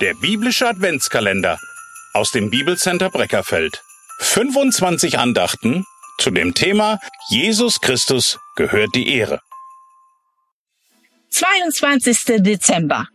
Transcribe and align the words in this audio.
Der 0.00 0.14
biblische 0.14 0.68
Adventskalender 0.68 1.58
aus 2.12 2.30
dem 2.30 2.50
Bibelcenter 2.50 3.10
Breckerfeld. 3.10 3.82
25 4.20 5.18
Andachten 5.18 5.84
zu 6.18 6.30
dem 6.30 6.54
Thema 6.54 7.00
Jesus 7.30 7.80
Christus 7.80 8.38
gehört 8.54 8.94
die 8.94 9.12
Ehre. 9.12 9.40
22. 11.30 12.42
Dezember. 12.42 13.08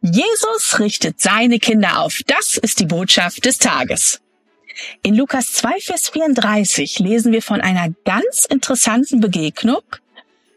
Jesus 0.00 0.80
richtet 0.80 1.20
seine 1.20 1.60
Kinder 1.60 2.00
auf. 2.00 2.18
Das 2.26 2.56
ist 2.56 2.80
die 2.80 2.86
Botschaft 2.86 3.44
des 3.44 3.58
Tages. 3.58 4.20
In 5.04 5.14
Lukas 5.14 5.52
2, 5.52 5.78
Vers 5.80 6.08
34 6.08 6.98
lesen 6.98 7.30
wir 7.30 7.42
von 7.42 7.60
einer 7.60 7.90
ganz 8.04 8.44
interessanten 8.44 9.20
Begegnung 9.20 9.82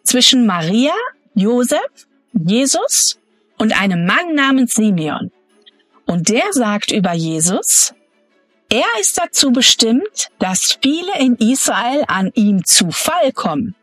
zwischen 0.04 0.48
Maria, 0.48 0.94
Josef, 1.36 2.08
Jesus 2.34 3.20
und 3.60 3.80
einem 3.80 4.08
Mann 4.08 4.34
namens 4.34 4.74
Simeon. 4.74 5.32
Und 6.08 6.30
der 6.30 6.54
sagt 6.54 6.92
über 6.92 7.14
Jesus, 7.14 7.94
er 8.70 8.86
ist 9.00 9.18
dazu 9.18 9.52
bestimmt, 9.52 10.30
dass 10.40 10.78
viele 10.82 11.20
in 11.20 11.36
Israel 11.36 12.04
an 12.08 12.32
ihm 12.34 12.66
zu 12.66 12.92
Fall 12.92 13.32
kommen 13.34 13.76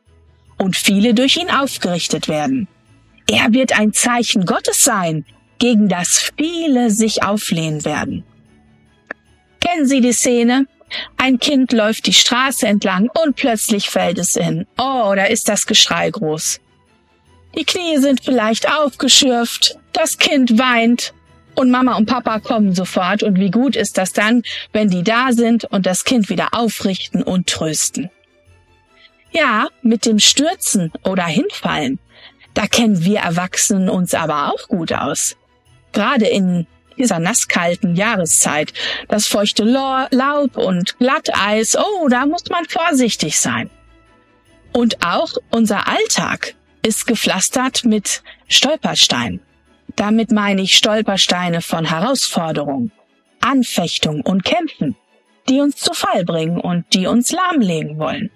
und 0.58 0.76
viele 0.76 1.14
durch 1.14 1.36
ihn 1.36 1.50
aufgerichtet 1.50 2.28
werden. 2.28 2.68
Er 3.30 3.52
wird 3.52 3.78
ein 3.78 3.92
Zeichen 3.92 4.44
Gottes 4.44 4.84
sein, 4.84 5.24
gegen 5.58 5.88
das 5.88 6.30
viele 6.36 6.90
sich 6.90 7.22
auflehnen 7.22 7.84
werden. 7.84 8.24
Kennen 9.60 9.86
Sie 9.86 10.00
die 10.00 10.12
Szene? 10.12 10.66
Ein 11.16 11.38
Kind 11.38 11.72
läuft 11.72 12.06
die 12.06 12.12
Straße 12.12 12.66
entlang 12.66 13.08
und 13.22 13.36
plötzlich 13.36 13.88
fällt 13.88 14.18
es 14.18 14.34
hin. 14.34 14.66
Oh, 14.76 15.12
da 15.16 15.24
ist 15.24 15.48
das 15.48 15.66
Geschrei 15.66 16.10
groß. 16.10 16.60
Die 17.56 17.64
Knie 17.64 17.98
sind 17.98 18.22
vielleicht 18.22 18.70
aufgeschürft, 18.70 19.78
das 19.92 20.18
Kind 20.18 20.58
weint 20.58 21.14
und 21.54 21.70
Mama 21.70 21.96
und 21.96 22.06
Papa 22.06 22.40
kommen 22.40 22.74
sofort 22.74 23.22
und 23.22 23.38
wie 23.38 23.50
gut 23.50 23.76
ist 23.76 23.98
das 23.98 24.12
dann, 24.12 24.42
wenn 24.72 24.88
die 24.88 25.02
da 25.02 25.32
sind 25.32 25.64
und 25.64 25.86
das 25.86 26.04
Kind 26.04 26.28
wieder 26.28 26.48
aufrichten 26.52 27.22
und 27.22 27.48
trösten. 27.48 28.10
Ja, 29.32 29.68
mit 29.82 30.06
dem 30.06 30.18
Stürzen 30.18 30.92
oder 31.04 31.24
Hinfallen, 31.24 31.98
da 32.54 32.66
kennen 32.66 33.04
wir 33.04 33.20
Erwachsenen 33.20 33.88
uns 33.88 34.14
aber 34.14 34.52
auch 34.52 34.68
gut 34.68 34.92
aus. 34.92 35.36
Gerade 35.92 36.26
in 36.26 36.66
dieser 36.96 37.18
nasskalten 37.18 37.96
Jahreszeit, 37.96 38.72
das 39.08 39.26
feuchte 39.26 39.64
Laub 39.64 40.56
und 40.56 40.98
Glatteis, 40.98 41.76
oh, 41.76 42.08
da 42.08 42.26
muss 42.26 42.44
man 42.50 42.64
vorsichtig 42.66 43.40
sein. 43.40 43.70
Und 44.72 45.04
auch 45.04 45.32
unser 45.50 45.88
Alltag 45.88 46.54
ist 46.84 47.06
gepflastert 47.06 47.84
mit 47.84 48.22
Stolpersteinen. 48.48 49.40
Damit 49.96 50.32
meine 50.32 50.62
ich 50.62 50.76
Stolpersteine 50.76 51.60
von 51.60 51.84
Herausforderungen, 51.84 52.92
Anfechtung 53.40 54.22
und 54.22 54.44
Kämpfen, 54.44 54.96
die 55.48 55.60
uns 55.60 55.76
zu 55.76 55.92
Fall 55.92 56.24
bringen 56.24 56.60
und 56.60 56.84
die 56.94 57.06
uns 57.06 57.30
lahmlegen 57.30 57.98
wollen. 57.98 58.30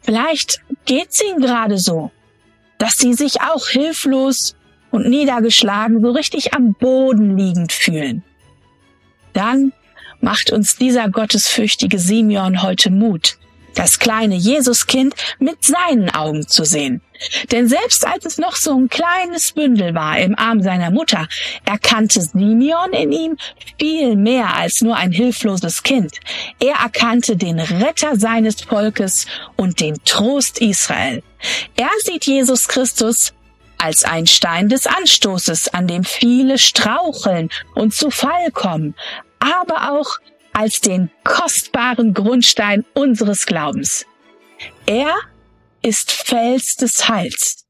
Vielleicht 0.00 0.60
geht's 0.84 1.22
ihnen 1.22 1.40
gerade 1.40 1.78
so, 1.78 2.10
dass 2.78 2.98
sie 2.98 3.14
sich 3.14 3.40
auch 3.40 3.66
hilflos 3.68 4.56
und 4.90 5.08
niedergeschlagen 5.08 6.00
so 6.00 6.10
richtig 6.10 6.54
am 6.54 6.74
Boden 6.74 7.36
liegend 7.36 7.72
fühlen. 7.72 8.22
Dann 9.32 9.72
macht 10.20 10.50
uns 10.50 10.76
dieser 10.76 11.08
gottesfürchtige 11.08 11.98
Simeon 11.98 12.62
heute 12.62 12.90
Mut, 12.90 13.38
das 13.74 13.98
kleine 13.98 14.34
Jesuskind 14.34 15.14
mit 15.38 15.64
seinen 15.64 16.10
Augen 16.10 16.46
zu 16.46 16.64
sehen. 16.64 17.00
Denn 17.50 17.68
selbst 17.68 18.06
als 18.06 18.24
es 18.26 18.38
noch 18.38 18.56
so 18.56 18.74
ein 18.74 18.88
kleines 18.88 19.52
Bündel 19.52 19.94
war 19.94 20.18
im 20.18 20.38
Arm 20.38 20.62
seiner 20.62 20.90
Mutter, 20.90 21.26
erkannte 21.64 22.20
Simeon 22.20 22.92
in 22.92 23.12
ihm 23.12 23.36
viel 23.78 24.16
mehr 24.16 24.54
als 24.54 24.82
nur 24.82 24.96
ein 24.96 25.12
hilfloses 25.12 25.82
Kind. 25.82 26.20
Er 26.60 26.76
erkannte 26.76 27.36
den 27.36 27.58
Retter 27.58 28.16
seines 28.16 28.60
Volkes 28.62 29.26
und 29.56 29.80
den 29.80 29.96
Trost 30.04 30.60
Israel. 30.60 31.22
Er 31.76 31.90
sieht 32.04 32.26
Jesus 32.26 32.68
Christus 32.68 33.32
als 33.78 34.04
ein 34.04 34.26
Stein 34.26 34.68
des 34.68 34.86
Anstoßes, 34.86 35.68
an 35.68 35.86
dem 35.86 36.04
viele 36.04 36.58
straucheln 36.58 37.48
und 37.74 37.94
zu 37.94 38.10
Fall 38.10 38.50
kommen, 38.52 38.94
aber 39.38 39.92
auch 39.92 40.18
als 40.58 40.80
den 40.80 41.08
kostbaren 41.22 42.14
Grundstein 42.14 42.84
unseres 42.92 43.46
Glaubens. 43.46 44.06
Er 44.86 45.14
ist 45.82 46.10
Fels 46.10 46.74
des 46.74 47.08
Heils, 47.08 47.64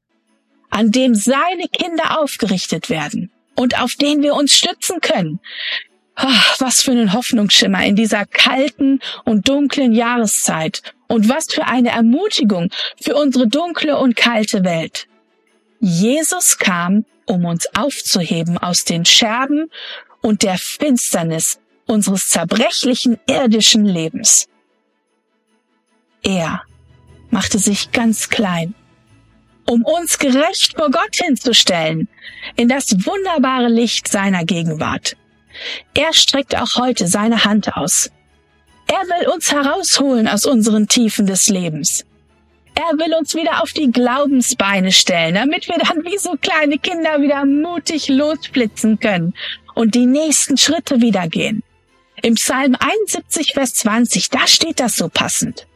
an 0.71 0.89
dem 0.89 1.13
seine 1.13 1.67
Kinder 1.71 2.19
aufgerichtet 2.19 2.89
werden 2.89 3.31
und 3.55 3.79
auf 3.79 3.93
den 3.93 4.23
wir 4.23 4.33
uns 4.33 4.55
stützen 4.55 5.01
können. 5.01 5.39
Ach, 6.15 6.59
was 6.59 6.81
für 6.81 6.89
ein 6.93 7.13
Hoffnungsschimmer 7.13 7.85
in 7.85 7.95
dieser 7.95 8.25
kalten 8.25 9.01
und 9.23 9.47
dunklen 9.47 9.93
Jahreszeit 9.93 10.81
und 11.07 11.29
was 11.29 11.45
für 11.45 11.67
eine 11.67 11.89
Ermutigung 11.89 12.71
für 12.99 13.15
unsere 13.15 13.47
dunkle 13.47 13.99
und 13.99 14.15
kalte 14.15 14.63
Welt. 14.63 15.05
Jesus 15.79 16.57
kam, 16.57 17.05
um 17.27 17.45
uns 17.45 17.67
aufzuheben 17.75 18.57
aus 18.57 18.83
den 18.83 19.05
Scherben 19.05 19.69
und 20.21 20.41
der 20.41 20.57
Finsternis 20.57 21.59
unseres 21.89 22.29
zerbrechlichen 22.29 23.19
irdischen 23.27 23.85
Lebens. 23.85 24.47
Er 26.23 26.61
machte 27.31 27.57
sich 27.57 27.91
ganz 27.91 28.29
klein, 28.29 28.75
um 29.65 29.83
uns 29.83 30.19
gerecht 30.19 30.75
vor 30.75 30.91
Gott 30.91 31.15
hinzustellen, 31.15 32.07
in 32.55 32.67
das 32.67 32.91
wunderbare 33.05 33.69
Licht 33.69 34.07
seiner 34.07 34.45
Gegenwart. 34.45 35.15
Er 35.93 36.13
streckt 36.13 36.55
auch 36.55 36.75
heute 36.75 37.07
seine 37.07 37.43
Hand 37.43 37.75
aus. 37.75 38.11
Er 38.87 39.01
will 39.01 39.29
uns 39.29 39.51
herausholen 39.51 40.27
aus 40.27 40.45
unseren 40.45 40.87
Tiefen 40.87 41.25
des 41.25 41.49
Lebens. 41.49 42.05
Er 42.75 42.97
will 42.97 43.13
uns 43.13 43.35
wieder 43.35 43.61
auf 43.61 43.71
die 43.71 43.91
Glaubensbeine 43.91 44.91
stellen, 44.91 45.35
damit 45.35 45.67
wir 45.67 45.77
dann 45.77 46.03
wie 46.05 46.17
so 46.17 46.35
kleine 46.39 46.77
Kinder 46.77 47.21
wieder 47.21 47.45
mutig 47.45 48.07
losblitzen 48.07 48.99
können 48.99 49.33
und 49.75 49.95
die 49.95 50.05
nächsten 50.05 50.57
Schritte 50.57 51.01
wieder 51.01 51.27
gehen. 51.27 51.61
Im 52.21 52.35
Psalm 52.35 52.75
71, 52.79 53.53
Vers 53.53 53.73
20, 53.75 54.29
da 54.29 54.47
steht 54.47 54.79
das 54.79 54.95
so 54.95 55.09
passend 55.09 55.67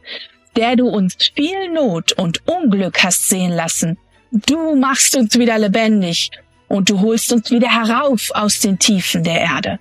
der 0.55 0.75
du 0.75 0.87
uns 0.87 1.15
viel 1.35 1.69
Not 1.71 2.13
und 2.13 2.47
Unglück 2.47 3.03
hast 3.03 3.29
sehen 3.29 3.51
lassen. 3.51 3.97
Du 4.31 4.75
machst 4.75 5.15
uns 5.15 5.37
wieder 5.37 5.57
lebendig 5.57 6.31
und 6.67 6.89
du 6.89 6.99
holst 7.01 7.31
uns 7.31 7.51
wieder 7.51 7.69
herauf 7.69 8.31
aus 8.33 8.59
den 8.59 8.79
Tiefen 8.79 9.23
der 9.23 9.41
Erde. 9.41 9.79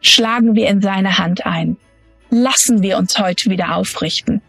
Schlagen 0.00 0.54
wir 0.56 0.68
in 0.68 0.80
seine 0.82 1.18
Hand 1.18 1.46
ein. 1.46 1.76
Lassen 2.30 2.82
wir 2.82 2.98
uns 2.98 3.18
heute 3.18 3.50
wieder 3.50 3.76
aufrichten. 3.76 4.42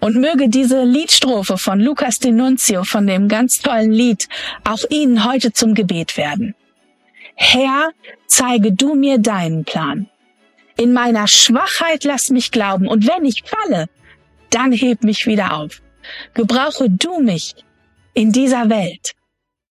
Und 0.00 0.16
möge 0.16 0.48
diese 0.48 0.84
Liedstrophe 0.84 1.58
von 1.58 1.80
Lukas 1.80 2.18
Denunzio, 2.18 2.84
von 2.84 3.06
dem 3.06 3.28
ganz 3.28 3.58
tollen 3.58 3.90
Lied, 3.90 4.28
auch 4.64 4.82
Ihnen 4.90 5.24
heute 5.24 5.52
zum 5.52 5.74
Gebet 5.74 6.16
werden. 6.16 6.54
Herr, 7.40 7.92
zeige 8.26 8.72
du 8.72 8.96
mir 8.96 9.18
deinen 9.18 9.64
Plan. 9.64 10.10
In 10.76 10.92
meiner 10.92 11.28
Schwachheit 11.28 12.02
lass 12.02 12.30
mich 12.30 12.50
glauben 12.50 12.88
und 12.88 13.06
wenn 13.06 13.24
ich 13.24 13.44
falle, 13.44 13.86
dann 14.50 14.72
heb 14.72 15.04
mich 15.04 15.24
wieder 15.26 15.54
auf. 15.54 15.80
Gebrauche 16.34 16.90
du 16.90 17.20
mich 17.20 17.54
in 18.12 18.32
dieser 18.32 18.68
Welt 18.68 19.12